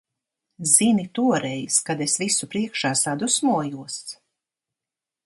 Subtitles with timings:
[0.75, 4.01] Zini, toreiz, kad es visu priekšā sadusmojos?